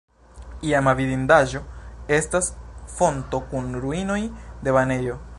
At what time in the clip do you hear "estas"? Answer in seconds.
2.17-2.49